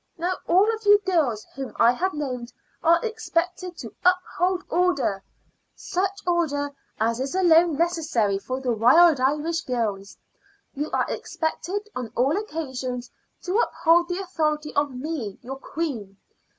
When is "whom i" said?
1.53-1.91